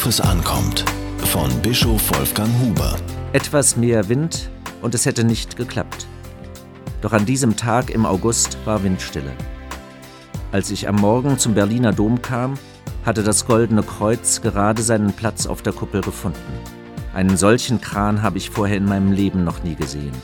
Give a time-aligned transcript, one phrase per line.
[0.00, 0.86] Worauf es ankommt.
[1.26, 2.96] Von Bischof Wolfgang Huber.
[3.34, 4.48] Etwas mehr Wind
[4.80, 6.06] und es hätte nicht geklappt.
[7.02, 9.32] Doch an diesem Tag im August war Windstille.
[10.52, 12.54] Als ich am Morgen zum Berliner Dom kam,
[13.04, 16.38] hatte das Goldene Kreuz gerade seinen Platz auf der Kuppel gefunden.
[17.12, 20.14] Einen solchen Kran habe ich vorher in meinem Leben noch nie gesehen.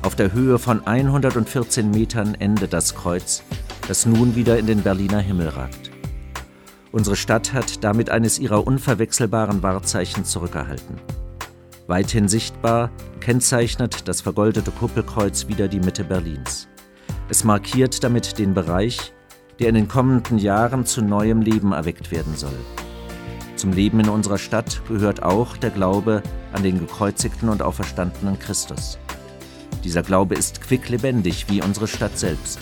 [0.00, 3.42] Auf der Höhe von 114 Metern endet das Kreuz,
[3.88, 5.85] das nun wieder in den Berliner Himmel ragt.
[6.96, 10.98] Unsere Stadt hat damit eines ihrer unverwechselbaren Wahrzeichen zurückerhalten.
[11.86, 16.68] Weithin sichtbar kennzeichnet das vergoldete Kuppelkreuz wieder die Mitte Berlins.
[17.28, 19.12] Es markiert damit den Bereich,
[19.58, 22.58] der in den kommenden Jahren zu neuem Leben erweckt werden soll.
[23.56, 26.22] Zum Leben in unserer Stadt gehört auch der Glaube
[26.54, 28.98] an den gekreuzigten und auferstandenen Christus.
[29.84, 32.60] Dieser Glaube ist quicklebendig wie unsere Stadt selbst.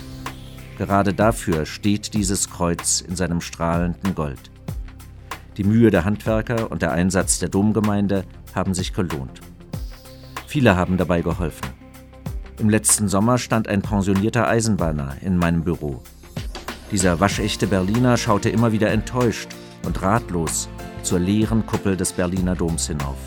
[0.79, 4.51] Gerade dafür steht dieses Kreuz in seinem strahlenden Gold.
[5.57, 9.41] Die Mühe der Handwerker und der Einsatz der Domgemeinde haben sich gelohnt.
[10.49, 11.69] Viele haben dabei geholfen.
[12.59, 16.03] Im letzten Sommer stand ein pensionierter Eisenbahner in meinem Büro.
[16.91, 19.49] Dieser waschechte Berliner schaute immer wieder enttäuscht
[19.85, 20.69] und ratlos
[21.03, 23.19] zur leeren Kuppel des Berliner Doms hinauf.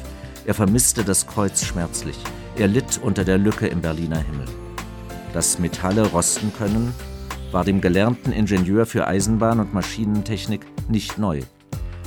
[0.45, 2.17] Er vermisste das Kreuz schmerzlich.
[2.57, 4.47] Er litt unter der Lücke im Berliner Himmel.
[5.33, 6.93] Dass Metalle rosten können,
[7.51, 11.41] war dem gelernten Ingenieur für Eisenbahn und Maschinentechnik nicht neu.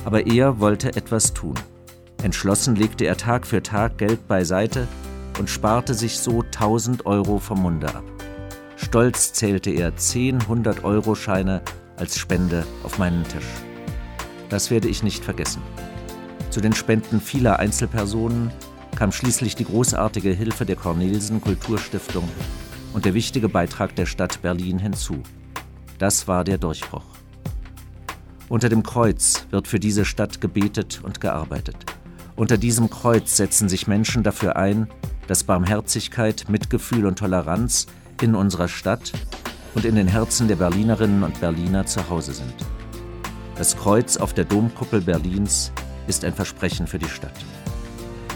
[0.05, 1.55] Aber er wollte etwas tun.
[2.23, 4.87] Entschlossen legte er Tag für Tag Geld beiseite
[5.39, 8.03] und sparte sich so 1000 Euro vom Munde ab.
[8.75, 11.61] Stolz zählte er 10 100-Euro-Scheine
[11.97, 13.45] als Spende auf meinen Tisch.
[14.49, 15.61] Das werde ich nicht vergessen.
[16.49, 18.51] Zu den Spenden vieler Einzelpersonen
[18.95, 22.27] kam schließlich die großartige Hilfe der Cornelsen Kulturstiftung
[22.93, 25.21] und der wichtige Beitrag der Stadt Berlin hinzu.
[25.97, 27.05] Das war der Durchbruch.
[28.49, 31.77] Unter dem Kreuz wird für diese Stadt gebetet und gearbeitet.
[32.35, 34.87] Unter diesem Kreuz setzen sich Menschen dafür ein,
[35.27, 37.87] dass Barmherzigkeit, Mitgefühl und Toleranz
[38.21, 39.13] in unserer Stadt
[39.75, 42.53] und in den Herzen der Berlinerinnen und Berliner zu Hause sind.
[43.55, 45.71] Das Kreuz auf der Domkuppel Berlins
[46.07, 47.31] ist ein Versprechen für die Stadt.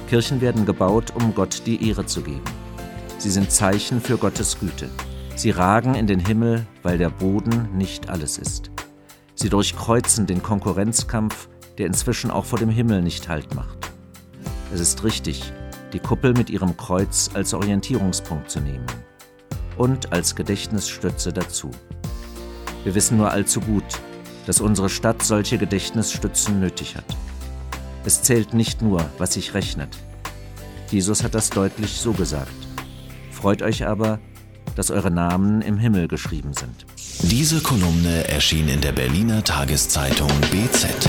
[0.07, 2.43] Kirchen werden gebaut, um Gott die Ehre zu geben.
[3.17, 4.89] Sie sind Zeichen für Gottes Güte.
[5.35, 8.71] Sie ragen in den Himmel, weil der Boden nicht alles ist.
[9.35, 13.77] Sie durchkreuzen den Konkurrenzkampf, der inzwischen auch vor dem Himmel nicht Halt macht.
[14.73, 15.51] Es ist richtig,
[15.93, 18.85] die Kuppel mit ihrem Kreuz als Orientierungspunkt zu nehmen
[19.77, 21.71] und als Gedächtnisstütze dazu.
[22.83, 23.83] Wir wissen nur allzu gut,
[24.45, 27.05] dass unsere Stadt solche Gedächtnisstützen nötig hat.
[28.05, 29.97] Es zählt nicht nur, was sich rechnet.
[30.91, 32.53] Jesus hat das deutlich so gesagt.
[33.35, 34.19] Freut euch aber,
[34.75, 36.85] dass eure Namen im Himmel geschrieben sind.
[37.21, 41.04] Diese Kolumne erschien in der Berliner Tageszeitung BZ.